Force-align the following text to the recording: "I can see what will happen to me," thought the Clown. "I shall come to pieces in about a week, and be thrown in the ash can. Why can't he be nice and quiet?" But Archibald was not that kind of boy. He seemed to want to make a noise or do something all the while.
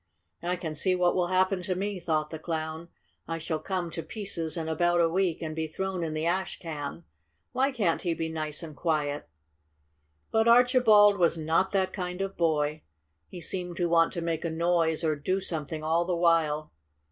"I 0.41 0.55
can 0.55 0.73
see 0.73 0.95
what 0.95 1.13
will 1.13 1.27
happen 1.27 1.61
to 1.61 1.75
me," 1.75 1.99
thought 1.99 2.31
the 2.31 2.39
Clown. 2.39 2.87
"I 3.27 3.37
shall 3.37 3.59
come 3.59 3.91
to 3.91 4.01
pieces 4.01 4.57
in 4.57 4.67
about 4.67 4.99
a 4.99 5.07
week, 5.07 5.43
and 5.43 5.55
be 5.55 5.67
thrown 5.67 6.03
in 6.03 6.15
the 6.15 6.25
ash 6.25 6.57
can. 6.57 7.03
Why 7.51 7.71
can't 7.71 8.01
he 8.01 8.15
be 8.15 8.27
nice 8.27 8.63
and 8.63 8.75
quiet?" 8.75 9.29
But 10.31 10.47
Archibald 10.47 11.19
was 11.19 11.37
not 11.37 11.69
that 11.73 11.93
kind 11.93 12.19
of 12.21 12.35
boy. 12.35 12.81
He 13.27 13.41
seemed 13.41 13.77
to 13.77 13.87
want 13.89 14.11
to 14.13 14.21
make 14.21 14.43
a 14.43 14.49
noise 14.49 15.03
or 15.03 15.15
do 15.15 15.39
something 15.39 15.83
all 15.83 16.03
the 16.03 16.17
while. 16.17 16.71